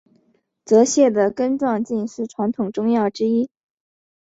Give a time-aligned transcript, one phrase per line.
[0.65, 3.51] 泽泻的根状茎是传统中药之一。